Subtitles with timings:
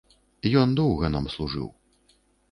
[0.61, 1.67] Ён доўга нам служыў.